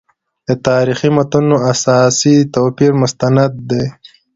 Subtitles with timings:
[0.47, 3.85] د تاریخي متونو اساسي توپیر مستند دی.